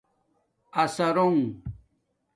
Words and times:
اَثرݸنݣ 0.81 1.39